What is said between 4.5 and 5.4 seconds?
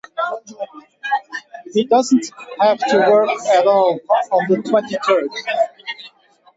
twenty-third.